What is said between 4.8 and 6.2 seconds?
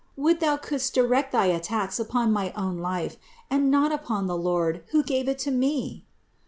who gave it to me!